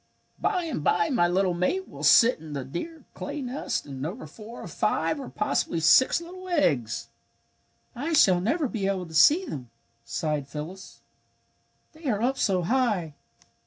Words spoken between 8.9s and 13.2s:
to see them," sighed Phyllis. "They are up so high.